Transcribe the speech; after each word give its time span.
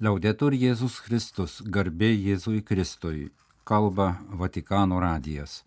Liaudetur 0.00 0.54
Jėzus 0.56 0.96
Kristus, 1.04 1.60
garbė 1.60 2.08
Jėzui 2.16 2.62
Kristui, 2.64 3.26
kalba 3.68 4.16
Vatikano 4.40 4.96
radijas. 4.98 5.64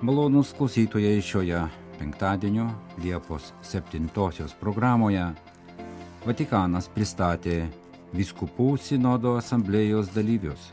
Malonus 0.00 0.52
klausytojai 0.54 1.18
šioje 1.20 1.64
penktadienio 1.98 2.68
Liepos 3.02 3.50
7 3.62 4.06
programoje 4.60 5.26
Vatikanas 6.24 6.88
pristatė 6.94 7.66
Viskupų 8.14 8.78
sinodo 8.78 9.34
asamblėjos 9.36 10.14
dalyvius, 10.14 10.70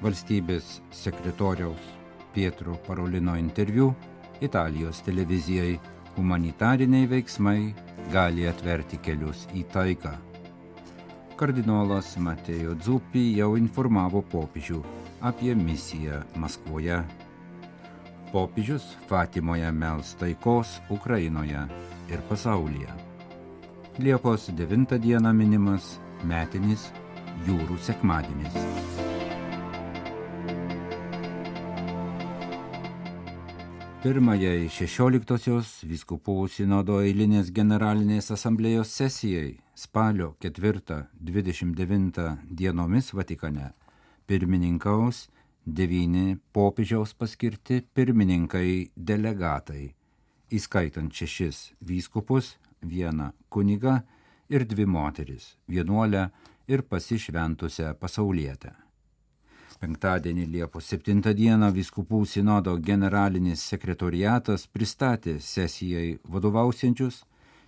valstybės 0.00 0.80
sekretoriaus 0.92 1.90
Pietro 2.32 2.78
Parolino 2.86 3.34
interviu 3.36 3.90
Italijos 4.42 5.00
televizijai 5.06 5.78
humanitariniai 6.16 7.06
veiksmai 7.06 7.72
gali 8.12 8.48
atverti 8.50 8.98
kelius 8.98 9.46
į 9.54 9.62
taiką. 9.72 10.12
Kardinolas 11.38 12.12
Matėjo 12.22 12.74
Dzupi 12.78 13.22
jau 13.38 13.54
informavo 13.58 14.22
popiežių 14.34 14.80
apie 15.30 15.54
misiją 15.58 16.20
Maskvoje. 16.42 16.98
Popiežius 18.32 18.84
Fatimoje 19.08 19.70
mels 19.72 20.14
taikos 20.20 20.80
Ukrainoje 20.90 21.66
ir 22.10 22.26
pasaulyje. 22.28 22.90
Liepos 23.98 24.48
9 24.58 24.98
dieną 25.06 25.34
minimas 25.36 25.96
metinis 26.24 26.90
jūrų 27.46 27.78
sekmadienis. 27.86 28.91
Pirmajai 34.02 34.66
16-osios 34.66 35.68
viskupų 35.86 36.48
sinodo 36.50 36.96
eilinės 37.06 37.52
generalinės 37.54 38.32
asamblėjos 38.34 38.90
sesijai 38.98 39.52
spalio 39.78 40.32
4-29 40.42 42.24
dienomis 42.50 43.12
Vatikane 43.14 43.68
pirmininkaus 44.26 45.28
devyni 45.62 46.34
popiežiaus 46.50 47.14
paskirti 47.14 47.78
pirmininkai 47.94 48.90
delegatai, 48.96 49.94
įskaitant 50.50 51.14
šešis 51.14 51.78
vyskupus, 51.86 52.58
vieną 52.82 53.30
kunigą 53.54 54.00
ir 54.50 54.66
dvi 54.66 54.82
moteris- 54.82 55.54
vienuolę 55.70 56.30
ir 56.66 56.82
pasišventusią 56.82 57.94
pasaulietę. 57.94 58.74
Penktadienį 59.82 60.44
Liepos 60.46 60.86
7 60.92 61.32
dieną 61.34 61.72
Viskupų 61.74 62.20
sinodo 62.30 62.76
generalinis 62.88 63.64
sekretoriatas 63.66 64.68
pristatė 64.70 65.34
sesijai 65.42 66.20
vadovausiančius 66.22 67.16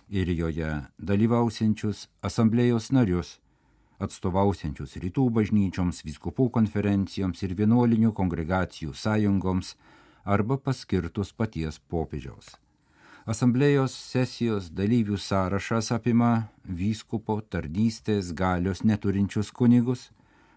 ir 0.07 0.31
joje 0.31 0.69
dalyvausiančius 1.11 2.05
asamblėjos 2.23 2.87
narius, 2.95 3.33
atstovausiančius 3.99 4.95
rytų 5.03 5.27
bažnyčioms, 5.41 6.05
viskupų 6.07 6.47
konferencijoms 6.55 7.43
ir 7.43 7.57
vienuolinių 7.59 8.15
kongregacijų 8.15 8.95
sąjungoms 8.95 9.75
arba 10.23 10.55
paskirtus 10.55 11.35
paties 11.35 11.83
popiežiaus. 11.91 12.55
Asamblėjos 13.27 13.91
sesijos 13.91 14.71
dalyvių 14.71 15.19
sąrašas 15.19 15.91
apima 15.91 16.45
vyskupo 16.63 17.41
tarnystės 17.43 18.31
galios 18.31 18.87
neturinčius 18.87 19.51
kunigus, 19.51 20.13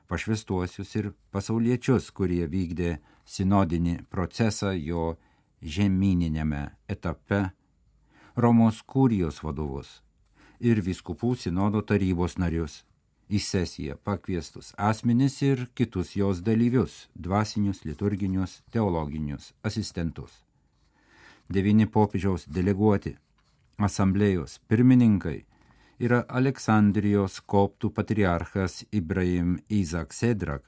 pašvestuosius 0.09 0.95
ir 0.97 1.13
pasauliečius, 1.33 2.11
kurie 2.11 2.47
vykdė 2.49 2.99
sinodinį 3.29 4.01
procesą 4.11 4.73
jo 4.73 5.15
žemyninėme 5.63 6.65
etape, 6.89 7.49
Romos 8.39 8.85
kurijos 8.87 9.41
vadovus 9.43 9.97
ir 10.63 10.79
viskupų 10.83 11.33
sinodo 11.35 11.81
tarybos 11.83 12.37
narius, 12.39 12.85
į 13.29 13.41
sesiją 13.43 13.97
pakviestus 14.07 14.73
asmenis 14.79 15.41
ir 15.43 15.67
kitus 15.75 16.15
jos 16.17 16.41
dalyvius- 16.47 17.09
dvasinius, 17.25 17.85
liturginius, 17.85 18.63
teologinius 18.71 19.53
asistentus. 19.63 20.45
Devini 21.49 21.87
popiežiaus 21.87 22.47
deleguoti 22.47 23.17
asamblėjos 23.79 24.59
pirmininkai 24.69 25.45
yra 25.99 26.21
Aleksandrijos 26.31 27.41
koptų 27.43 27.91
patriarchas 27.91 28.85
Ibrahim 28.95 29.57
Izak 29.69 30.13
Sedrak, 30.15 30.63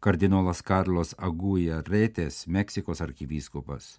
kardinolas 0.00 0.62
Karlos 0.64 1.12
Aguja 1.18 1.82
Retės, 1.84 2.46
Meksikos 2.48 3.02
arkivyskupas, 3.04 3.98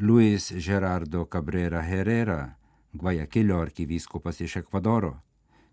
Luis 0.00 0.50
Gerardo 0.52 1.24
Cabrera 1.24 1.80
Herrera, 1.80 2.58
Guayaquilio 2.92 3.62
arkivyskupas 3.64 4.42
iš 4.44 4.58
Ekvadoro, 4.60 5.14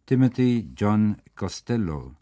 Timothy 0.07 0.65
John 0.71 1.17
Costello, 1.35 2.15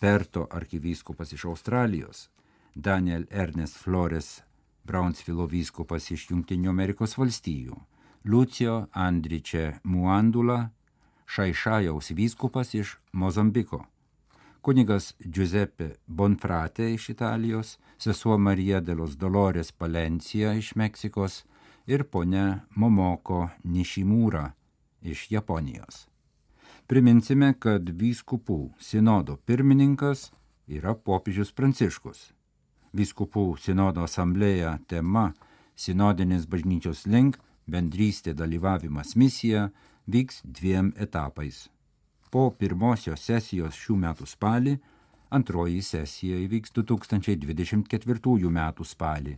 Perto 0.00 0.48
arkivyskupas 0.50 1.32
iš 1.32 1.44
Australijos, 1.46 2.28
Daniel 2.74 3.28
Ernest 3.30 3.78
Flores, 3.78 4.42
Brownsville 4.82 5.46
vyskupas 5.46 6.10
iš 6.10 6.26
Junktinių 6.32 6.74
Amerikos 6.74 7.14
valstijų, 7.14 7.78
Lucio 8.26 8.88
Andriče 8.98 9.76
Muandula, 9.86 10.72
Šaišajaus 11.32 12.10
vyskupas 12.10 12.74
iš 12.74 12.96
Mozambiko, 13.12 13.86
kunigas 14.60 15.14
Giuseppe 15.24 15.94
Bonfrate 16.06 16.94
iš 16.94 17.08
Italijos, 17.08 17.78
sesuo 17.98 18.38
Marija 18.38 18.80
de 18.80 18.94
los 18.94 19.16
Dolores 19.16 19.72
Palencija 19.72 20.52
iš 20.52 20.74
Meksikos 20.74 21.44
ir 21.86 22.04
ponia 22.04 22.60
Momoko 22.74 23.48
Nishimūra 23.64 24.50
iš 25.02 25.30
Japonijos. 25.30 26.06
Priminsime, 26.86 27.54
kad 27.58 27.88
vyskupų 27.88 28.58
sinodo 28.78 29.36
pirmininkas 29.36 30.26
yra 30.68 30.92
popiežius 30.94 31.54
Pranciškus. 31.56 32.26
Vyskupų 32.92 33.56
sinodo 33.56 34.04
asamblėja 34.04 34.74
tema 34.86 35.30
Sinodinis 35.76 36.44
bažnyčios 36.44 37.06
link 37.06 37.40
bendrystė 37.66 38.34
dalyvavimas 38.36 39.16
misija 39.16 39.70
vyks 40.06 40.42
dviem 40.44 40.92
etapais. 40.96 41.68
Po 42.32 42.50
pirmosios 42.50 43.20
sesijos 43.20 43.76
šių 43.76 43.96
metų 44.06 44.26
spalį, 44.26 44.78
antroji 45.30 45.82
sesija 45.82 46.38
įvyks 46.46 46.72
2024 46.76 48.50
metų 48.58 48.84
spalį. 48.84 49.36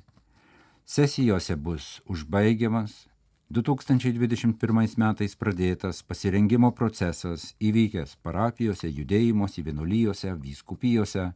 Sesijose 0.85 1.57
bus 1.57 2.01
užbaigiamas 2.07 3.07
2021 3.55 4.97
metais 4.99 5.35
pradėtas 5.37 6.03
pasirengimo 6.03 6.71
procesas 6.73 7.55
įvykęs 7.61 8.17
parapijose, 8.23 8.89
judėjimuose, 8.89 9.63
vienuolyjose, 9.63 10.33
vyskupijose, 10.41 11.33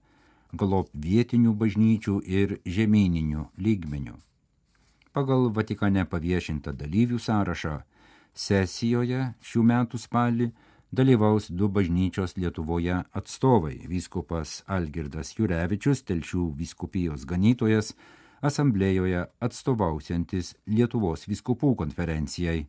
galop 0.52 0.88
vietinių 0.94 1.52
bažnyčių 1.54 2.20
ir 2.24 2.56
žemyninių 2.64 3.44
lygmenių. 3.58 4.16
Pagal 5.12 5.50
Vatikane 5.52 6.04
paviešintą 6.08 6.72
dalyvių 6.72 7.18
sąrašą 7.18 7.76
sesijoje 8.38 9.32
šių 9.42 9.64
metų 9.66 9.98
spalį 9.98 10.48
dalyvaus 10.94 11.48
du 11.50 11.68
bažnyčios 11.68 12.36
Lietuvoje 12.38 13.02
atstovai- 13.12 13.82
vyskupas 13.92 14.62
Algirdas 14.66 15.34
Jurevičius, 15.34 16.04
telšių 16.06 16.54
vyskupijos 16.54 17.26
ganytojas, 17.26 17.94
asamblėjoje 18.42 19.26
atstovausiantis 19.42 20.54
Lietuvos 20.66 21.26
vyskupų 21.26 21.74
konferencijai. 21.76 22.66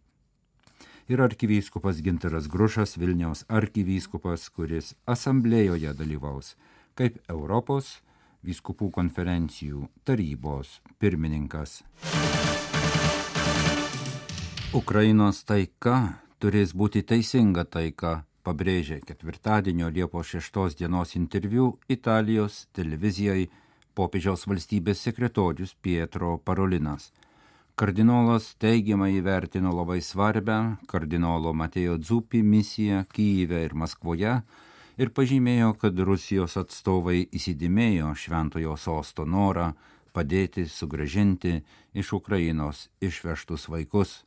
Ir 1.09 1.21
arkivyskupas 1.21 2.01
Ginteras 2.01 2.47
Grušas 2.47 2.97
Vilniaus 2.97 3.45
arkivyskupas, 3.49 4.49
kuris 4.49 4.93
asamblėjoje 5.07 5.93
dalyvaus 5.97 6.55
kaip 6.99 7.19
Europos 7.29 8.01
vyskupų 8.45 8.91
konferencijų 8.91 9.87
tarybos 10.07 10.79
pirmininkas. 10.99 11.79
Ukrainos 14.69 15.39
taika 15.49 15.95
turės 16.37 16.75
būti 16.77 17.01
teisinga 17.01 17.63
taika, 17.73 18.11
pabrėžė 18.45 18.99
ketvirtadienio 19.01 19.87
Liepos 19.89 20.29
6 20.35 20.77
dienos 20.77 21.15
interviu 21.17 21.71
Italijos 21.89 22.67
televizijai 22.77 23.47
popiežiaus 23.97 24.45
valstybės 24.45 25.01
sekretorius 25.07 25.73
Pietro 25.73 26.37
Parolinas. 26.37 27.09
Kardinolas 27.73 28.51
teigiamai 28.61 29.15
įvertino 29.17 29.73
labai 29.73 30.03
svarbę 30.05 30.59
kardinolo 30.85 31.49
Matėjo 31.49 31.97
Dzupi 31.97 32.43
misiją 32.45 33.07
Kyjive 33.09 33.65
ir 33.65 33.73
Maskvoje 33.73 34.37
ir 35.01 35.13
pažymėjo, 35.17 35.73
kad 35.81 35.97
Rusijos 35.97 36.59
atstovai 36.61 37.23
įsidėmėjo 37.25 38.13
šventojo 38.13 38.77
sosto 38.77 39.25
norą 39.25 39.71
padėti 40.13 40.69
sugražinti 40.69 41.57
iš 41.97 42.13
Ukrainos 42.21 42.89
išvežtus 43.01 43.65
vaikus. 43.65 44.19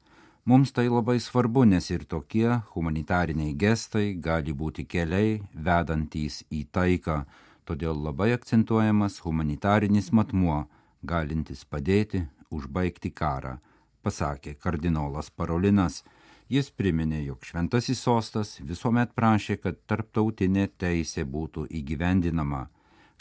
Mums 0.45 0.73
tai 0.75 0.89
labai 0.91 1.21
svarbu, 1.23 1.63
nes 1.71 1.87
ir 1.95 2.03
tokie 2.03 2.49
humanitariniai 2.75 3.53
gestai 3.55 4.09
gali 4.19 4.51
būti 4.51 4.83
keliai 4.91 5.37
vedantys 5.55 6.41
į 6.51 6.65
taiką, 6.75 7.21
todėl 7.63 7.95
labai 8.07 8.33
akcentuojamas 8.35 9.21
humanitarinis 9.23 10.11
matmuo, 10.11 10.65
galintis 11.07 11.63
padėti 11.63 12.25
užbaigti 12.51 13.13
karą, 13.15 13.61
pasakė 14.03 14.57
kardinolas 14.59 15.31
Parolinas. 15.31 16.03
Jis 16.51 16.73
priminė, 16.75 17.23
jog 17.23 17.47
šventasis 17.47 18.03
sostas 18.03 18.57
visuomet 18.59 19.15
prašė, 19.15 19.61
kad 19.63 19.79
tarptautinė 19.87 20.67
teisė 20.75 21.23
būtų 21.23 21.69
įgyvendinama, 21.71 22.67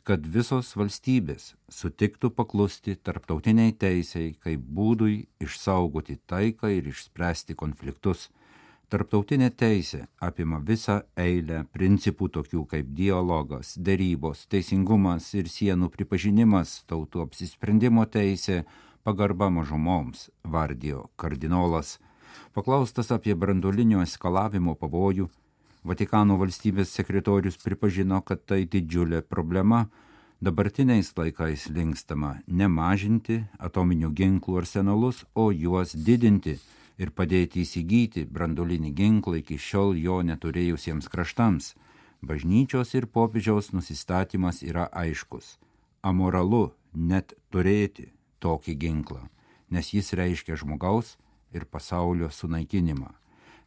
kad 0.07 0.25
visos 0.25 0.73
valstybės 0.77 1.51
sutiktų 1.69 2.31
paklusti 2.33 2.95
tarptautiniai 2.95 3.73
teisėjai 3.77 4.35
kaip 4.45 4.61
būdui 4.77 5.17
išsaugoti 5.43 6.17
taiką 6.27 6.71
ir 6.73 6.89
išspręsti 6.91 7.57
konfliktus. 7.59 8.29
Tarptautinė 8.91 9.47
teisė 9.55 10.01
apima 10.19 10.57
visą 10.67 10.97
eilę 11.15 11.61
principų 11.71 12.27
tokių 12.37 12.65
kaip 12.73 12.89
dialogas, 12.97 13.77
dėrybos, 13.79 14.47
teisingumas 14.51 15.29
ir 15.39 15.47
sienų 15.47 15.87
pripažinimas, 15.93 16.81
tautų 16.91 17.21
apsisprendimo 17.23 18.03
teisė, 18.03 18.65
pagarba 19.07 19.47
mažumoms, 19.47 20.27
vardijo 20.43 21.05
kardinolas. 21.15 21.99
Paklaustas 22.51 23.13
apie 23.15 23.31
brandolinio 23.31 24.03
eskalavimo 24.03 24.75
pavojų, 24.75 25.29
Vatikano 25.83 26.35
valstybės 26.37 26.91
sekretorius 26.93 27.57
pripažino, 27.57 28.19
kad 28.21 28.43
tai 28.45 28.65
didžiulė 28.69 29.23
problema. 29.25 29.87
Dabartiniais 30.41 31.09
laikais 31.17 31.67
linkstama 31.73 32.35
nemažinti 32.47 33.39
atominių 33.57 34.11
ginklų 34.17 34.59
arsenalus, 34.61 35.23
o 35.33 35.49
juos 35.51 35.95
didinti 35.97 36.59
ir 37.01 37.11
padėti 37.17 37.63
įsigyti 37.65 38.27
brandolinį 38.29 38.91
ginklą 38.97 39.39
iki 39.41 39.57
šiol 39.57 39.97
jo 39.97 40.19
neturėjusiems 40.25 41.09
kraštams. 41.09 41.73
Bažnyčios 42.21 42.93
ir 42.93 43.07
popiežiaus 43.09 43.71
nusistatymas 43.73 44.61
yra 44.61 44.85
aiškus. 44.93 45.57
Amoralu 46.05 46.69
net 46.93 47.33
turėti 47.49 48.11
tokį 48.41 48.77
ginklą, 48.83 49.23
nes 49.73 49.89
jis 49.93 50.13
reiškia 50.13 50.59
žmogaus 50.61 51.15
ir 51.53 51.65
pasaulio 51.65 52.29
sunaikinimą. 52.29 53.09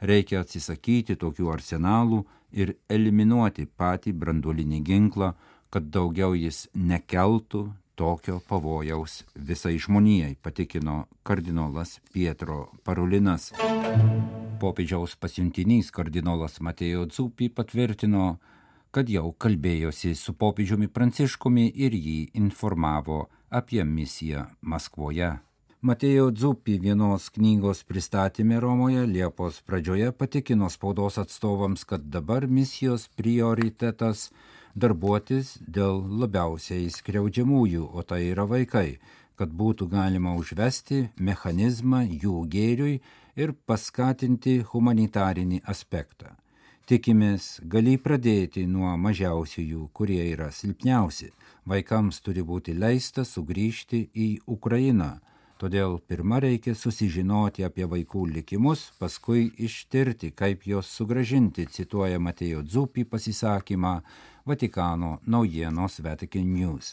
Reikia 0.00 0.43
atsisakyti 0.43 1.17
tokių 1.20 1.52
arsenalų 1.55 2.25
ir 2.52 2.75
eliminuoti 2.91 3.67
patį 3.67 4.14
branduolinį 4.19 4.81
ginklą, 4.87 5.35
kad 5.70 5.91
daugiau 5.91 6.35
jis 6.38 6.69
nekeltų 6.75 7.67
tokio 7.94 8.41
pavojaus 8.49 9.23
visai 9.35 9.76
žmonijai, 9.79 10.37
patikino 10.43 11.05
kardinolas 11.23 12.00
Pietro 12.12 12.70
Parulinas. 12.85 13.52
Popiežiaus 14.61 15.17
pasiuntinys 15.20 15.91
kardinolas 15.94 16.61
Matėjo 16.62 17.06
Dzupį 17.11 17.50
patvirtino, 17.55 18.37
kad 18.94 19.11
jau 19.11 19.32
kalbėjosi 19.38 20.14
su 20.19 20.35
popiežiumi 20.38 20.88
Pranciškumi 20.88 21.67
ir 21.75 21.94
jį 21.94 22.20
informavo 22.38 23.25
apie 23.50 23.82
misiją 23.85 24.46
Maskvoje. 24.62 25.35
Matėjo 25.84 26.31
Dzupį 26.32 26.78
vienos 26.81 27.26
knygos 27.28 27.82
pristatymė 27.84 28.56
Romoje 28.64 29.02
Liepos 29.04 29.58
pradžioje 29.69 30.14
patikino 30.16 30.70
spaudos 30.72 31.19
atstovams, 31.20 31.82
kad 31.84 32.06
dabar 32.08 32.46
misijos 32.48 33.02
prioritetas 33.19 34.31
darbuotis 34.72 35.50
dėl 35.60 36.00
labiausiai 36.22 36.86
skriaudžiamųjų, 36.88 37.90
o 37.92 38.00
tai 38.00 38.22
yra 38.31 38.46
vaikai, 38.48 38.96
kad 39.36 39.52
būtų 39.52 39.90
galima 39.92 40.32
užvesti 40.40 41.02
mechanizmą 41.20 42.00
jų 42.08 42.46
gėriui 42.56 42.94
ir 43.36 43.52
paskatinti 43.69 44.62
humanitarinį 44.72 45.60
aspektą. 45.69 46.32
Tikimės, 46.88 47.60
gali 47.60 47.98
pradėti 48.00 48.64
nuo 48.64 48.96
mažiausiųjų, 49.04 49.90
kurie 49.92 50.22
yra 50.32 50.48
silpniausi. 50.48 51.28
Vaikams 51.69 52.25
turi 52.25 52.40
būti 52.40 52.72
leista 52.72 53.28
sugrįžti 53.28 54.06
į 54.16 54.32
Ukrainą. 54.56 55.12
Todėl 55.64 55.94
pirmą 56.05 56.43
reikia 56.44 56.75
susižinoti 56.76 57.64
apie 57.64 57.87
vaikų 57.88 58.26
likimus, 58.34 58.82
paskui 59.00 59.46
ištirti, 59.64 60.28
kaip 60.37 60.66
juos 60.69 60.90
sugražinti, 60.93 61.62
cituoja 61.72 62.19
Matėjo 62.20 62.58
Dzupį 62.61 63.06
pasisakymą 63.08 63.93
Vatikano 64.44 65.14
naujienos 65.25 66.02
Vatican 66.05 66.50
News. 66.52 66.90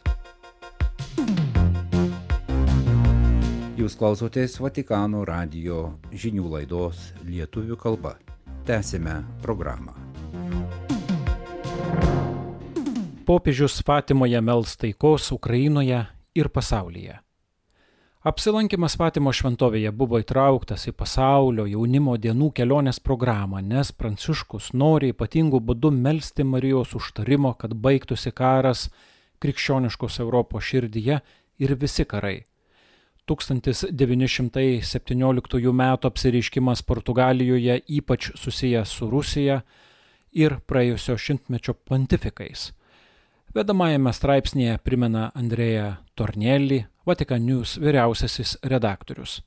Jūs 3.75 3.97
klausotės 3.99 4.55
Vatikano 4.63 5.25
radio 5.27 5.97
žinių 6.15 6.45
laidos 6.53 7.01
lietuvių 7.27 7.75
kalba. 7.75 8.13
Tęsime 8.63 9.17
programą. 9.43 9.97
Popiežius 13.27 13.81
Fatimoje 13.83 14.39
mels 14.39 14.77
taikos 14.79 15.27
Ukrainoje 15.35 15.99
ir 16.39 16.49
pasaulyje. 16.55 17.19
Apsilankimas 18.21 18.93
Fatimo 19.01 19.31
šventovėje 19.33 19.89
buvo 19.97 20.19
įtrauktas 20.21 20.83
į 20.85 20.91
pasaulio 20.93 21.63
jaunimo 21.65 22.13
dienų 22.21 22.51
kelionės 22.53 22.99
programą, 23.01 23.63
nes 23.65 23.89
Pranciškus 23.97 24.67
nori 24.77 25.07
ypatingų 25.09 25.57
būdų 25.65 25.89
melstį 25.95 26.45
Marijos 26.45 26.93
užtarimo, 26.99 27.55
kad 27.57 27.73
baigtųsi 27.73 28.29
karas 28.29 28.91
krikščioniškos 29.41 30.19
Europos 30.21 30.69
širdyje 30.69 31.17
ir 31.65 31.73
visi 31.81 32.05
karai. 32.05 32.45
1917 33.25 35.71
m. 35.71 35.81
apsireiškimas 35.81 36.85
Portugalijoje 36.85 37.79
ypač 37.89 38.29
susijęs 38.37 38.93
su 38.99 39.09
Rusija 39.09 39.63
ir 40.31 40.59
praėjusio 40.69 41.17
šimtmečio 41.17 41.73
pontifikais. 41.73 42.69
Vedamajame 43.57 44.13
straipsnėje 44.13 44.77
primena 44.85 45.31
Andrėja 45.33 45.95
Tornelį, 46.21 46.83
Vatikan 47.07 47.41
News 47.41 47.79
vyriausiasis 47.81 48.59
redaktorius. 48.61 49.41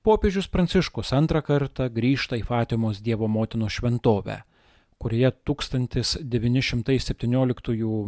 Popiežius 0.00 0.48
Pranciškus 0.48 1.12
antrą 1.12 1.44
kartą 1.44 1.92
grįžta 1.92 2.40
į 2.40 2.42
Fatimos 2.48 3.04
Dievo 3.04 3.28
motinos 3.28 3.76
šventovę, 3.76 4.48
kurioje 4.96 5.28
1917 5.44 6.24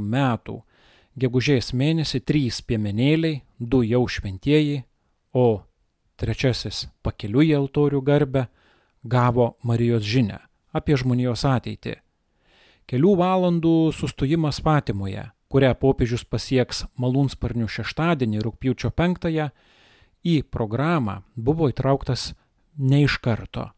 m. 0.00 0.16
gegužės 1.20 1.76
mėnesį 1.76 2.24
trys 2.24 2.64
piemenėliai, 2.64 3.44
du 3.58 3.82
jau 3.84 4.08
šventieji, 4.08 4.88
o 5.36 5.60
trečiasis 6.16 6.88
pakeliui 7.04 7.50
į 7.50 7.58
altorių 7.58 8.00
garbę, 8.00 8.48
gavo 9.04 9.60
Marijos 9.62 10.02
žinę 10.08 10.38
apie 10.72 10.96
žmonijos 10.96 11.44
ateitį. 11.44 12.00
Kelių 12.88 13.16
valandų 13.20 13.92
sustojimas 13.92 14.64
Fatimoje 14.64 15.28
kurią 15.50 15.74
popiežius 15.82 16.22
pasieks 16.24 16.84
malūnsparnių 17.00 17.66
šeštadienį 17.68 18.44
rūpjūčio 18.46 18.92
penktąją, 18.94 19.50
į 20.22 20.36
programą 20.52 21.20
buvo 21.36 21.68
įtrauktas 21.72 22.30
ne 22.78 23.02
iš 23.04 23.18
karto. 23.24 23.70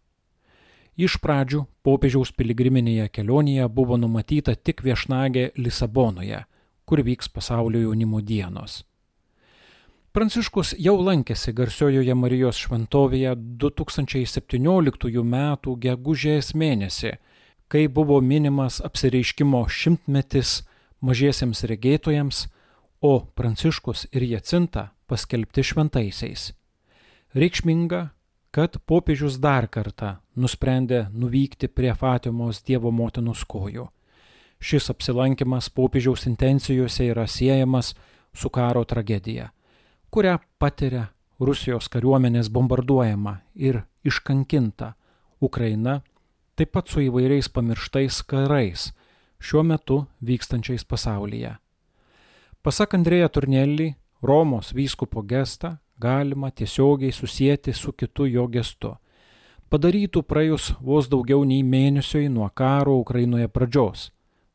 Iš 1.01 1.17
pradžių 1.25 1.65
popiežiaus 1.87 2.35
piligriminėje 2.37 3.09
kelionėje 3.17 3.69
buvo 3.73 3.97
numatyta 3.97 4.55
tik 4.55 4.83
viešnagė 4.85 5.53
Lisabonoje, 5.57 6.45
kur 6.85 7.01
vyks 7.01 7.31
pasaulio 7.33 7.87
jaunimo 7.87 8.21
dienos. 8.21 8.83
Pranciškus 10.13 10.75
jau 10.77 10.99
lankėsi 11.01 11.55
garsiojoje 11.57 12.13
Marijos 12.13 12.59
šventovėje 12.61 13.33
2017 13.63 15.23
m. 15.23 15.39
gegužės 15.87 16.53
mėnesį, 16.53 17.15
kai 17.73 17.87
buvo 17.89 18.21
minimas 18.21 18.83
apsireiškimo 18.85 19.65
šimtmetis 19.73 20.59
mažiesiems 21.03 21.65
regėtojams, 21.69 22.47
o 23.03 23.19
Pranciškus 23.35 24.07
ir 24.15 24.23
Jacinta 24.31 24.93
paskelbti 25.11 25.65
šventaisiais. 25.67 26.53
Reikšminga, 27.35 28.03
kad 28.55 28.77
popiežius 28.87 29.39
dar 29.43 29.67
kartą 29.73 30.19
nusprendė 30.37 31.07
nuvykti 31.11 31.69
prie 31.73 31.95
Fatimos 31.99 32.63
Dievo 32.63 32.93
motinos 32.93 33.43
kojų. 33.49 33.89
Šis 34.63 34.91
apsilankimas 34.93 35.71
popiežiaus 35.75 36.29
intencijose 36.31 37.09
yra 37.11 37.27
siejamas 37.27 37.95
su 38.33 38.51
karo 38.53 38.85
tragedija, 38.85 39.51
kurią 40.13 40.37
patiria 40.63 41.09
Rusijos 41.41 41.89
kariuomenės 41.91 42.53
bombarduojama 42.53 43.41
ir 43.59 43.83
iškankinta 44.07 44.93
Ukraina, 45.43 46.03
taip 46.55 46.71
pat 46.77 46.93
su 46.93 47.03
įvairiais 47.03 47.49
pamirštais 47.51 48.21
karais, 48.29 48.93
šiuo 49.43 49.63
metu 49.67 50.05
vykstančiais 50.23 50.87
pasaulyje. 50.87 51.57
Pasak 52.63 52.95
Andrėja 52.95 53.29
Turnelį, 53.29 53.93
Romos 54.23 54.71
vyskupo 54.71 55.23
gestą 55.27 55.77
galima 55.99 56.51
tiesiogiai 56.51 57.13
susijęti 57.13 57.75
su 57.75 57.93
kitu 57.93 58.29
jo 58.31 58.47
gestu, 58.47 58.95
padarytų 59.71 60.23
praėjus 60.23 60.73
vos 60.81 61.11
daugiau 61.11 61.43
nei 61.45 61.63
mėnesiui 61.67 62.29
nuo 62.31 62.49
karo 62.55 62.99
Ukrainoje 63.03 63.49
pradžios, 63.49 64.11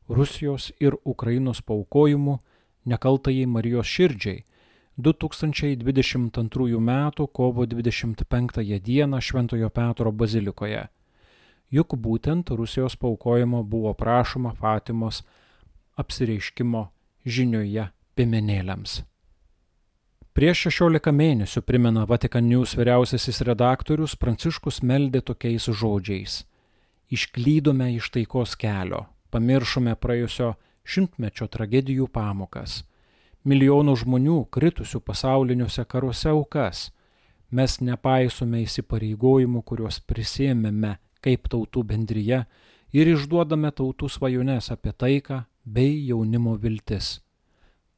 Rusijos 0.08 0.70
ir 0.80 0.96
Ukrainos 1.04 1.60
paukojimų 1.60 2.38
nekaltai 2.88 3.44
Marijos 3.46 3.86
širdžiai 3.92 4.44
2022 4.98 6.78
m. 6.80 6.92
kovo 7.32 7.66
25 7.66 8.80
d. 8.80 9.20
Šventojo 9.20 9.68
Petro 9.68 10.12
bazilikoje 10.12 10.88
juk 11.70 11.96
būtent 11.96 12.50
Rusijos 12.50 12.96
paukojimo 12.96 13.62
buvo 13.62 13.92
prašoma 13.94 14.54
Fatimos 14.56 15.22
apsireiškimo 15.96 16.88
žinioje 17.24 17.88
piemenėliams. 18.16 19.02
Prieš 20.38 20.68
16 20.68 21.10
mėnesių, 21.10 21.64
primena 21.66 22.04
Vatikan 22.06 22.46
News 22.46 22.76
vyriausiasis 22.78 23.40
redaktorius, 23.42 24.14
Pranciškus 24.14 24.84
meldė 24.86 25.18
tokiais 25.26 25.66
žodžiais. 25.66 26.44
Išklydome 27.10 27.88
iš 27.96 28.12
taikos 28.14 28.54
kelio, 28.54 29.06
pamiršome 29.34 29.96
praėjusio 29.98 30.52
šimtmečio 30.86 31.48
tragedijų 31.50 32.06
pamokas, 32.12 32.84
milijonų 33.42 33.96
žmonių 34.04 34.38
kritusių 34.54 35.00
pasauliniuose 35.02 35.84
karuose 35.90 36.30
aukas. 36.30 36.86
Mes 37.50 37.78
nepaisome 37.80 38.62
įsipareigojimų, 38.62 39.64
kuriuos 39.66 39.98
prisėmėme 40.04 40.98
kaip 41.24 41.48
tautų 41.52 41.84
bendryje 41.92 42.42
ir 42.92 43.10
išduodame 43.14 43.70
tautų 43.74 44.08
svajones 44.12 44.70
apie 44.74 44.92
taiką 44.92 45.42
bei 45.64 45.94
jaunimo 46.08 46.56
viltis. 46.56 47.18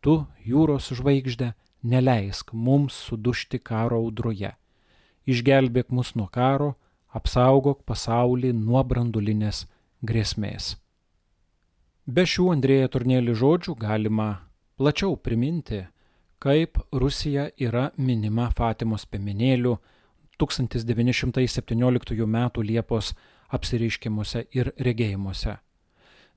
Tu, 0.00 0.17
jūros 0.45 0.91
žvaigždė, 0.97 1.53
neleisk 1.83 2.53
mums 2.53 2.97
sudušti 3.09 3.61
karo 3.61 4.00
audroje. 4.05 4.55
Išgelbėk 5.29 5.91
mus 5.93 6.15
nuo 6.17 6.29
karo, 6.33 6.75
apsaugok 7.12 7.85
pasaulį 7.85 8.53
nuo 8.57 8.83
brandulinės 8.85 9.67
grėsmės. 10.03 10.77
Be 12.07 12.25
šių 12.27 12.49
Andrėja 12.55 12.89
turnėlį 12.91 13.37
žodžių 13.39 13.77
galima 13.79 14.29
plačiau 14.81 15.17
priminti, 15.17 15.85
kaip 16.41 16.81
Rusija 16.93 17.50
yra 17.61 17.91
minima 17.97 18.49
Fatimos 18.57 19.05
piemenėlių 19.07 19.77
1917 20.40 22.25
m. 22.26 22.38
Liepos 22.64 23.14
apsireiškimuose 23.52 24.47
ir 24.56 24.73
regėjimuose. 24.78 25.56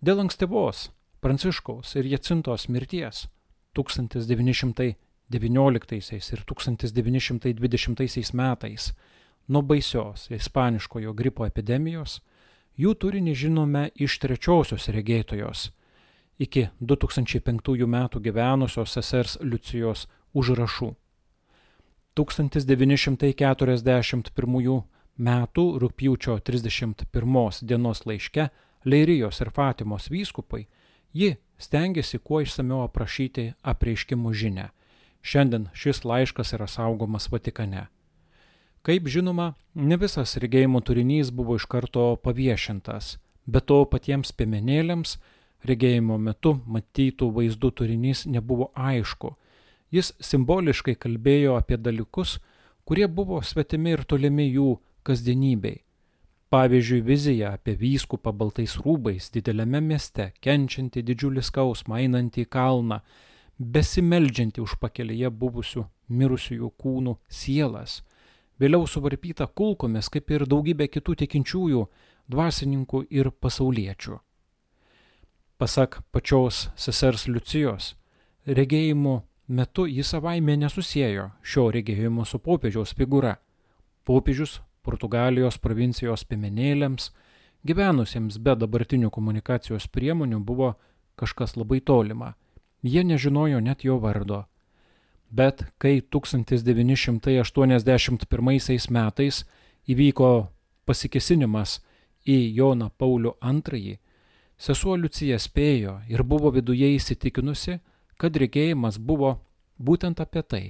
Dėl 0.04 0.20
ankstyvos 0.26 0.90
Pranciškaus 1.24 1.96
ir 1.96 2.06
Jacintos 2.12 2.68
mirties 2.68 3.28
1919 3.80 4.96
ir 6.36 6.44
1920 6.52 8.34
metais 8.36 8.94
nuo 9.48 9.62
baisios 9.62 10.28
ispaniškojo 10.32 11.14
gripo 11.14 11.46
epidemijos, 11.48 12.22
jų 12.76 12.94
turinį 13.00 13.34
žinome 13.36 13.90
iš 13.96 14.20
trečiosios 14.20 14.90
regėtojos 14.92 15.72
iki 16.40 16.68
2005 16.82 17.88
metų 17.88 18.20
gyvenusios 18.24 18.94
sesers 18.98 19.38
Liucijos 19.42 20.08
užrašų. 20.34 20.94
1941 22.14 24.84
metų 25.18 25.78
rūpjūčio 25.82 26.38
31 26.40 27.66
dienos 27.66 28.06
laiške 28.06 28.50
Leirijos 28.86 29.42
ir 29.42 29.50
Fatimos 29.50 30.10
vyskupai 30.12 30.68
ji 31.14 31.36
stengiasi 31.58 32.20
kuo 32.20 32.42
išsameu 32.44 32.84
aprašyti 32.84 33.54
apreiškimų 33.62 34.34
žinę. 34.34 34.70
Šiandien 35.24 35.70
šis 35.74 36.04
laiškas 36.04 36.54
yra 36.58 36.68
saugomas 36.68 37.32
Vatikane. 37.32 37.88
Kaip 38.84 39.08
žinoma, 39.08 39.54
ne 39.74 39.98
visas 39.98 40.38
regėjimo 40.38 40.82
turinys 40.84 41.32
buvo 41.32 41.56
iš 41.56 41.66
karto 41.72 42.18
paviešintas, 42.20 43.18
bet 43.48 43.66
to 43.72 43.86
patiems 43.88 44.36
piemenėliams 44.36 45.16
regėjimo 45.64 46.18
metu 46.20 46.60
matytų 46.68 47.32
vaizdų 47.38 47.72
turinys 47.80 48.26
nebuvo 48.28 48.74
aišku. 48.76 49.38
Jis 49.94 50.10
simboliškai 50.26 50.96
kalbėjo 50.98 51.58
apie 51.60 51.78
dalykus, 51.78 52.40
kurie 52.84 53.08
buvo 53.08 53.42
svetimi 53.46 53.94
ir 53.94 54.04
tolimi 54.10 54.48
jų 54.50 54.78
kasdienybei. 55.06 55.84
Pavyzdžiui, 56.54 57.02
vizija 57.02 57.52
apie 57.58 57.74
vyskupą 57.78 58.34
baltais 58.38 58.76
rūbais 58.78 59.32
dideliame 59.34 59.82
mieste, 59.82 60.32
kenčianti 60.42 61.02
didžiulį 61.06 61.42
skausmą, 61.46 61.98
einantį 62.02 62.46
į 62.46 62.50
kalną, 62.56 63.00
besimeldžianti 63.58 64.62
už 64.62 64.76
pakelėje 64.82 65.32
buvusių 65.34 65.86
mirusiųjų 66.10 66.70
kūnų 66.78 67.16
sielas, 67.30 68.02
vėliau 68.62 68.86
suvarpyta 68.90 69.48
kulkomis, 69.48 70.10
kaip 70.14 70.30
ir 70.30 70.46
daugybė 70.50 70.90
kitų 70.94 71.16
tikinčiųjų, 71.24 71.84
dvasininkų 72.30 73.04
ir 73.10 73.32
pasauliečių. 73.32 74.20
Pasak 75.58 76.02
pačios 76.12 76.68
sesers 76.76 77.28
Liucijos, 77.30 77.94
regėjimų 78.46 79.22
metu 79.54 79.86
jis 79.88 80.10
savaime 80.14 80.56
nesusijėjo 80.58 81.32
šio 81.42 81.72
regėjimo 81.76 82.26
su 82.26 82.40
popiežiaus 82.42 82.94
figūra. 82.98 83.36
Popiežius 84.04 84.62
Portugalijos 84.84 85.58
provincijos 85.64 86.26
pimenėlėms, 86.28 87.16
gyvenusiems 87.64 88.36
be 88.44 88.52
dabartinių 88.60 89.08
komunikacijos 89.14 89.88
priemonių 89.88 90.40
buvo 90.44 90.74
kažkas 91.16 91.56
labai 91.56 91.80
tolima. 91.80 92.36
Jie 92.84 93.04
nežinojo 93.08 93.64
net 93.64 93.88
jo 93.88 93.96
vardo. 94.04 94.44
Bet 95.32 95.64
kai 95.78 96.02
1981 96.02 98.92
metais 98.92 99.46
įvyko 99.88 100.48
pasikesinimas 100.86 101.80
į 102.28 102.56
Joną 102.58 102.90
Paulių 103.00 103.34
II, 103.40 104.00
sesuo 104.58 104.96
Liucija 105.00 105.40
spėjo 105.40 106.02
ir 106.12 106.24
buvo 106.24 106.52
viduje 106.52 106.96
įsitikinusi, 106.96 107.80
kad 108.24 108.40
regėjimas 108.40 109.02
buvo 109.12 109.36
būtent 109.76 110.24
apie 110.24 110.48
tai 110.48 110.64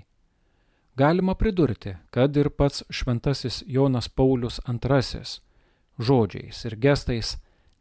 Galima 0.95 1.33
pridurti, 1.33 1.95
kad 2.10 2.38
ir 2.38 2.50
pats 2.50 2.83
šventasis 2.89 3.63
Jonas 3.67 4.07
Paulius 4.07 4.60
II 4.69 5.24
žodžiais 5.98 6.60
ir 6.65 6.75
gestais 6.77 7.31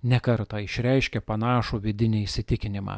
nekarta 0.03 0.63
išreiškė 0.65 1.21
panašų 1.21 1.83
vidinį 1.85 2.23
įsitikinimą. 2.25 2.97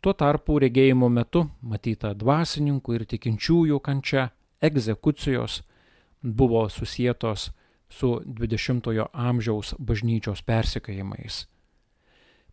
Tuo 0.00 0.12
tarpu 0.12 0.56
regėjimo 0.58 1.10
metu 1.12 1.44
matyta 1.60 2.14
dvasininkų 2.16 2.96
ir 2.96 3.04
tikinčiųjų 3.12 3.80
kančia, 3.84 4.30
egzekucijos 4.60 5.60
buvo 6.22 6.64
susijėtos 6.72 7.50
su 7.88 8.14
20-ojo 8.24 9.10
amžiaus 9.12 9.74
bažnyčios 9.78 10.40
persikėjimais. 10.48 11.44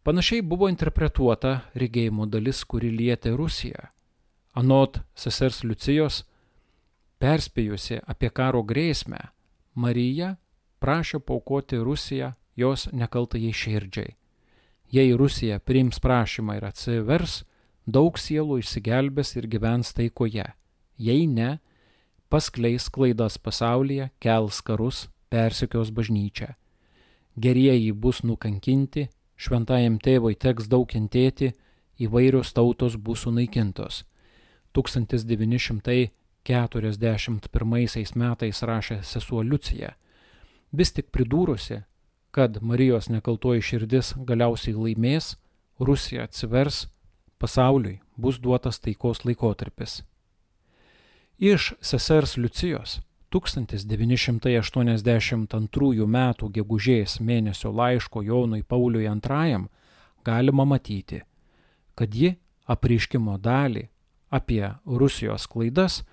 Panašiai 0.04 0.42
buvo 0.42 0.70
interpretuota 0.70 1.62
regėjimo 1.78 2.26
dalis, 2.26 2.64
kuri 2.66 2.90
lietė 2.90 3.36
Rusiją. 3.38 3.92
Anot 4.58 5.00
sesers 5.16 5.62
Liucijos, 5.64 6.24
Perspėjusi 7.22 8.00
apie 8.10 8.32
karo 8.34 8.64
grėsmę, 8.66 9.20
Marija 9.78 10.38
prašė 10.82 11.20
paukoti 11.22 11.78
Rusiją 11.78 12.32
jos 12.58 12.88
nekaltai 12.92 13.52
širdžiai. 13.54 14.16
Jei 14.92 15.14
Rusija 15.14 15.60
priims 15.62 16.02
prašymą 16.02 16.58
ir 16.58 16.66
atsivers, 16.72 17.44
daug 17.86 18.18
sielų 18.18 18.58
išsigelbės 18.64 19.36
ir 19.38 19.48
gyvens 19.54 19.94
taikoje. 19.94 20.48
Jei 20.98 21.28
ne, 21.30 21.60
paskleis 22.28 22.90
klaidas 22.90 23.38
pasaulyje, 23.38 24.10
kels 24.20 24.64
karus, 24.66 25.06
persikios 25.30 25.94
bažnyčią. 25.94 26.56
Gerieji 27.38 27.94
bus 27.94 28.24
nukankinti, 28.26 29.08
šventajam 29.42 29.98
tėvui 29.98 30.38
teks 30.38 30.70
daug 30.70 30.88
kentėti, 30.90 31.52
įvairios 32.02 32.54
tautos 32.54 32.98
bus 32.98 33.26
sunaikintos. 33.26 34.04
1900 34.78 36.12
41 36.44 38.16
metais 38.18 38.64
rašė 38.66 39.02
sesuo 39.06 39.44
Liucija, 39.46 39.94
vis 40.74 40.92
tik 40.92 41.12
pridūrusi, 41.14 41.84
kad 42.32 42.62
Marijos 42.62 43.10
nekaltoji 43.14 43.62
širdis 43.62 44.16
galiausiai 44.26 44.74
laimės, 44.74 45.36
Rusija 45.80 46.26
atsivers, 46.26 46.88
pasauliui 47.38 48.00
bus 48.18 48.40
duotas 48.40 48.80
taikos 48.80 49.26
laikotarpis. 49.26 50.02
Iš 51.38 51.74
sesers 51.82 52.38
Liucijos 52.38 53.00
1982 53.32 56.06
m. 56.06 56.18
gegužės 56.58 57.12
mėnesio 57.20 57.72
laiško 57.72 58.22
Jonui 58.28 58.64
Pauliui 58.64 59.06
II 59.08 59.68
galima 60.26 60.66
matyti, 60.66 61.22
kad 61.96 62.16
ji 62.16 62.36
apriškimo 62.68 63.38
dalį 63.38 63.88
apie 64.32 64.74
Rusijos 64.86 65.48
klaidas 65.48 66.04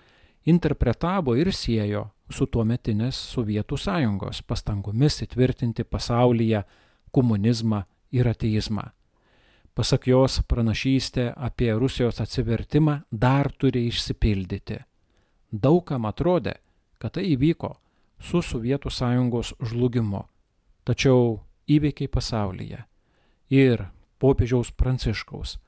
interpretavo 0.44 1.36
ir 1.36 1.52
siejo 1.52 2.10
su 2.30 2.46
tuometinės 2.46 3.16
Sovietų 3.32 3.78
sąjungos 3.78 4.42
pastangomis 4.42 5.22
įtvirtinti 5.24 5.84
pasaulyje 5.84 6.62
komunizmą 7.12 7.84
ir 8.12 8.28
ateizmą. 8.28 8.90
Pasak 9.74 10.08
jos, 10.10 10.40
pranašystė 10.50 11.32
apie 11.36 11.70
Rusijos 11.78 12.20
atsivertimą 12.20 13.02
dar 13.10 13.52
turi 13.52 13.86
išsipildyti. 13.86 14.80
Daugam 15.52 16.08
atrodė, 16.08 16.56
kad 16.98 17.14
tai 17.16 17.28
įvyko 17.34 17.76
su 18.18 18.42
Sovietų 18.42 18.90
sąjungos 18.90 19.54
žlugimu, 19.62 20.24
tačiau 20.84 21.38
įvykiai 21.68 22.10
pasaulyje 22.10 22.84
ir 23.50 23.86
popiežiaus 24.18 24.72
pranciškaus 24.72 25.58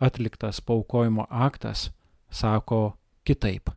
atliktas 0.00 0.60
paukojimo 0.60 1.26
aktas 1.30 1.90
sako 2.30 2.96
kitaip. 3.24 3.70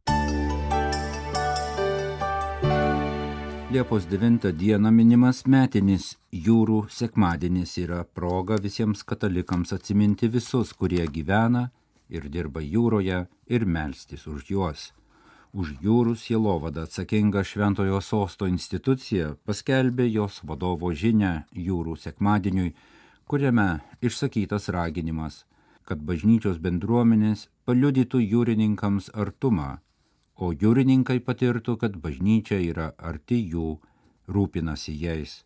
Liepos 3.72 4.03
9 4.03 4.51
dieną 4.51 4.91
minimas 4.91 5.46
metinis 5.48 6.18
jūrų 6.36 6.89
sekmadienis 6.91 7.77
yra 7.80 8.01
proga 8.03 8.58
visiems 8.60 9.06
katalikams 9.08 9.72
atsiminti 9.72 10.27
visus, 10.27 10.74
kurie 10.75 11.06
gyvena 11.08 11.70
ir 12.12 12.27
dirba 12.27 12.60
jūroje 12.60 13.22
ir 13.48 13.65
melstis 13.65 14.27
už 14.27 14.51
juos. 14.51 14.89
Už 15.51 15.74
jūrų 15.84 16.15
sielovadą 16.15 16.86
atsakinga 16.88 17.41
Šventojo 17.43 17.98
sosto 18.00 18.48
institucija 18.48 19.34
paskelbė 19.43 20.05
jos 20.08 20.39
vadovo 20.48 20.93
žinę 20.96 21.31
jūrų 21.51 21.98
sekmadieniui, 22.00 22.72
kuriame 23.27 23.81
išsakytas 24.00 24.70
raginimas, 24.72 25.43
kad 25.84 26.00
bažnyčios 26.08 26.62
bendruomenės 26.63 27.50
paliudytų 27.67 28.22
jūrininkams 28.24 29.12
artumą, 29.12 29.81
o 30.39 30.53
jūrininkai 30.55 31.20
patirtų, 31.20 31.75
kad 31.84 32.00
bažnyčia 32.00 32.62
yra 32.72 32.93
arti 32.98 33.41
jų, 33.51 33.75
rūpinasi 34.31 34.96
jais. 34.96 35.41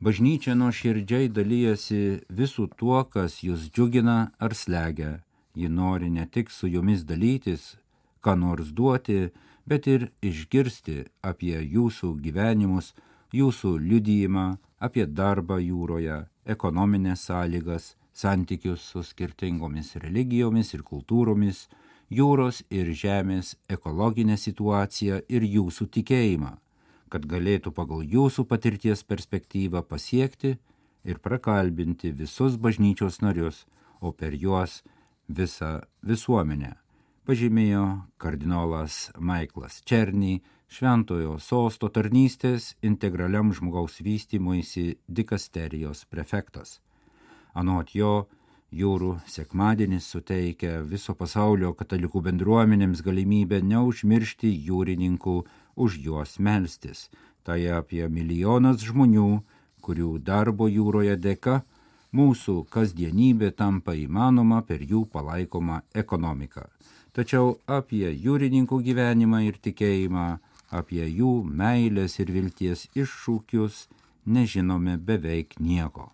Bažnyčia 0.00 0.56
nuo 0.56 0.70
širdžiai 0.72 1.28
dalyjasi 1.28 2.00
visų 2.32 2.70
tuo, 2.72 3.04
kas 3.04 3.42
jūs 3.44 3.68
džiugina 3.68 4.32
ar 4.40 4.56
slegia. 4.56 5.18
Ji 5.52 5.68
nori 5.68 6.08
ne 6.08 6.24
tik 6.24 6.48
su 6.48 6.70
jumis 6.72 7.04
dalytis, 7.04 7.74
ką 8.24 8.36
nors 8.38 8.72
duoti, 8.76 9.30
bet 9.66 9.86
ir 9.86 10.08
išgirsti 10.22 11.04
apie 11.30 11.56
jūsų 11.76 12.14
gyvenimus, 12.24 12.94
jūsų 13.32 13.76
liudyjimą, 13.88 14.46
apie 14.80 15.06
darbą 15.06 15.60
jūroje, 15.62 16.24
ekonominės 16.44 17.28
sąlygas, 17.28 17.94
santykius 18.12 18.88
su 18.92 19.04
skirtingomis 19.06 19.94
religijomis 20.04 20.74
ir 20.74 20.82
kultūromis, 20.82 21.68
jūros 22.10 22.64
ir 22.70 22.90
žemės 23.04 23.54
ekologinę 23.68 24.36
situaciją 24.36 25.22
ir 25.28 25.46
jūsų 25.46 25.86
tikėjimą 25.98 26.56
kad 27.10 27.26
galėtų 27.26 27.72
pagal 27.74 28.04
jūsų 28.06 28.46
patirties 28.50 29.02
perspektyvą 29.04 29.82
pasiekti 29.90 30.54
ir 31.04 31.18
prakalbinti 31.18 32.12
visus 32.14 32.56
bažnyčios 32.56 33.20
narius, 33.24 33.66
o 34.00 34.12
per 34.12 34.36
juos 34.38 34.80
visą 35.28 35.80
visuomenę, 36.06 36.76
pažymėjo 37.28 37.84
kardinolas 38.20 39.10
Maiklas 39.18 39.80
Černy, 39.84 40.40
Šventojo 40.70 41.40
sosto 41.42 41.88
tarnystės 41.90 42.76
integraliam 42.86 43.50
žmogaus 43.50 43.96
vystymuisi 44.06 45.00
dikasterijos 45.08 46.04
prefektas. 46.06 46.78
Anot 47.58 47.90
jo, 47.94 48.28
jūrų 48.70 49.16
sekmadienis 49.26 50.06
suteikia 50.12 50.76
viso 50.86 51.16
pasaulio 51.18 51.72
katalikų 51.74 52.22
bendruomenėms 52.28 53.02
galimybę 53.02 53.58
neužmiršti 53.66 54.52
jūrininkų 54.68 55.36
už 55.74 55.98
juos 56.04 56.38
melstis. 56.38 57.08
Tai 57.42 57.58
apie 57.80 58.06
milijonas 58.06 58.84
žmonių, 58.86 59.42
kurių 59.82 60.12
darbo 60.22 60.68
jūroje 60.70 61.18
dėka 61.18 61.60
mūsų 62.14 62.56
kasdienybė 62.70 63.50
tampa 63.58 63.94
įmanoma 63.98 64.62
per 64.66 64.86
jų 64.86 65.04
palaikomą 65.10 65.82
ekonomiką. 65.94 66.68
Tačiau 67.16 67.56
apie 67.66 68.06
jūrininkų 68.12 68.78
gyvenimą 68.86 69.42
ir 69.48 69.58
tikėjimą, 69.58 70.28
apie 70.70 71.02
jų 71.02 71.32
meilės 71.42 72.20
ir 72.22 72.30
vilties 72.30 72.86
iššūkius 72.94 73.88
nežinome 74.26 74.96
beveik 74.96 75.58
nieko. 75.58 76.12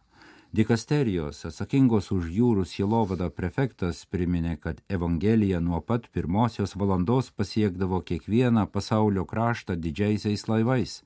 Dikasterijos 0.56 1.42
atsakingos 1.44 2.08
už 2.14 2.30
jūrų 2.32 2.62
sielovada 2.64 3.26
prefektas 3.28 4.06
priminė, 4.08 4.54
kad 4.56 4.78
Evangelija 4.88 5.60
nuo 5.60 5.82
pat 5.84 6.06
pirmosios 6.14 6.72
valandos 6.80 7.28
pasiekdavo 7.28 8.00
kiekvieną 8.00 8.64
pasaulio 8.72 9.26
kraštą 9.28 9.76
didžiaisiais 9.76 10.46
laivais. 10.48 11.02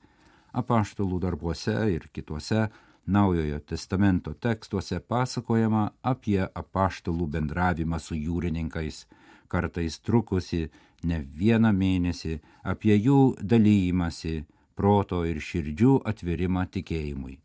Apaštalų 0.55 1.19
darbuose 1.25 1.75
ir 1.91 2.07
kituose 2.15 2.69
Naujojo 3.05 3.59
testamento 3.59 4.31
tekstuose 4.33 4.99
pasakojama 5.01 5.89
apie 6.01 6.45
apaštalų 6.45 7.25
bendravimą 7.35 7.97
su 7.99 8.15
jūrininkais, 8.15 9.07
kartais 9.51 9.99
trukusi 9.99 10.63
ne 11.03 11.21
vieną 11.43 11.75
mėnesį, 11.75 12.39
apie 12.63 12.95
jų 12.97 13.21
dalymasi, 13.53 14.41
proto 14.75 15.25
ir 15.27 15.43
širdžių 15.43 16.01
atvirimą 16.11 16.67
tikėjimui 16.73 17.41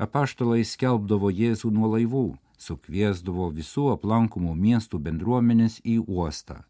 apaštalai 0.00 0.64
skelbdavo 0.64 1.30
Jėzų 1.30 1.70
nuo 1.76 1.90
laivų, 1.94 2.26
sukviesdavo 2.60 3.50
visų 3.56 3.90
aplankomų 3.94 4.54
miestų 4.56 5.00
bendruomenės 5.06 5.80
į 5.84 6.00
uostą. 6.06 6.62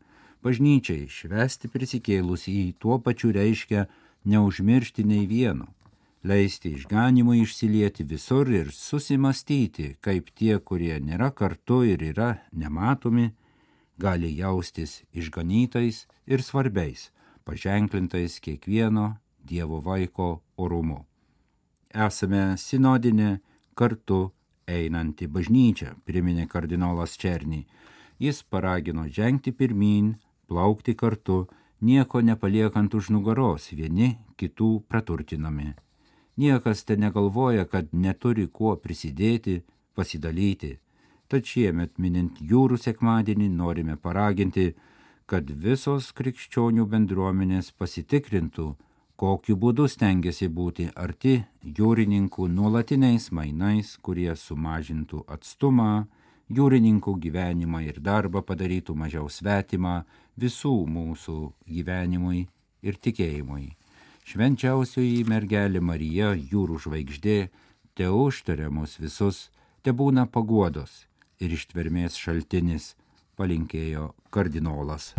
Bažnyčiai 0.42 1.06
švesti 1.10 1.70
prisikėlusi 1.70 2.54
į 2.64 2.66
tuo 2.82 2.98
pačiu 3.04 3.30
reiškia 3.36 3.86
neužmiršti 4.30 5.04
nei 5.06 5.26
vieno, 5.30 5.68
leisti 6.24 6.72
išganimui 6.78 7.42
išsilieti 7.44 8.06
visur 8.08 8.50
ir 8.50 8.72
susimastyti, 8.74 9.94
kaip 10.00 10.32
tie, 10.34 10.56
kurie 10.58 10.96
nėra 10.98 11.30
kartu 11.30 11.82
ir 11.86 12.02
yra 12.12 12.32
nematomi, 12.52 13.30
gali 14.00 14.32
jaustis 14.38 15.02
išganytais 15.12 16.06
ir 16.26 16.42
svarbiais, 16.42 17.10
paženklintais 17.44 18.40
kiekvieno 18.40 19.12
Dievo 19.40 19.80
vaiko 19.80 20.32
orumu 20.56 21.04
esame 21.94 22.56
sinodinė 22.56 23.38
kartu 23.74 24.30
einanti 24.70 25.26
bažnyčia, 25.26 25.94
priminė 26.06 26.46
kardinolas 26.48 27.16
Černy. 27.18 27.66
Jis 28.20 28.42
paragino 28.42 29.06
žengti 29.08 29.52
pirmin, 29.52 30.14
plaukti 30.46 30.94
kartu, 30.94 31.48
nieko 31.80 32.20
nepaliekant 32.20 32.94
už 32.94 33.10
nugaros, 33.10 33.70
vieni 33.72 34.18
kitų 34.38 34.84
praturtinami. 34.88 35.74
Niekas 36.36 36.84
te 36.84 36.96
negalvoja, 36.96 37.64
kad 37.64 37.90
neturi 37.92 38.46
kuo 38.46 38.76
prisidėti, 38.76 39.62
pasidalyti. 39.94 40.78
Tad 41.30 41.46
šiemet 41.46 41.92
minint 42.02 42.40
jūrų 42.42 42.74
sekmadienį 42.82 43.46
norime 43.54 43.94
paraginti, 43.94 44.72
kad 45.30 45.46
visos 45.64 46.08
krikščionių 46.18 46.88
bendruomenės 46.90 47.68
pasitikrintų, 47.78 48.64
kokiu 49.20 49.54
būdu 49.62 49.84
stengiasi 49.92 50.48
būti 50.50 50.88
arti 50.98 51.36
jūrininkų 51.78 52.48
nuolatiniais 52.50 53.28
mainais, 53.30 53.92
kurie 54.02 54.32
sumažintų 54.34 55.20
atstumą, 55.36 56.08
jūrininkų 56.50 57.14
gyvenimą 57.26 57.84
ir 57.86 58.00
darbą 58.02 58.42
padarytų 58.48 58.96
mažiau 58.98 59.28
svetimą 59.30 60.00
visų 60.34 60.72
mūsų 60.96 61.36
gyvenimui 61.76 62.40
ir 62.82 62.98
tikėjimui. 63.06 63.68
Švenčiausioji 64.26 65.22
mergelė 65.30 65.78
Marija, 65.78 66.32
jūrų 66.34 66.80
žvaigždė, 66.88 67.38
te 67.94 68.10
užtaria 68.10 68.66
mus 68.66 68.98
visus, 68.98 69.44
te 69.86 69.94
būna 69.94 70.26
paguodos 70.26 71.04
ir 71.40 71.56
ištvermės 71.56 72.20
šaltinis, 72.20 72.94
palinkėjo 73.40 74.12
kardinolas 74.30 75.14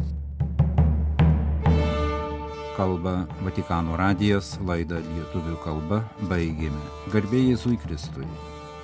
kalba 2.81 3.27
Vatikano 3.45 3.93
radijas, 3.99 4.55
laidą 4.65 4.97
lietuvių 5.05 5.57
kalba 5.61 5.99
baigėme. 6.31 6.81
Garbė 7.13 7.43
Jėzui 7.51 7.77
Kristui. 7.83 8.25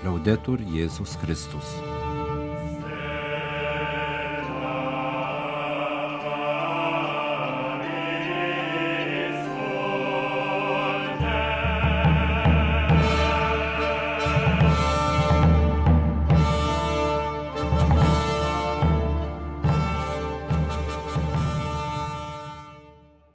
Liaudetur 0.03 0.61
Jėzus 0.75 1.15
Kristus. 1.23 1.71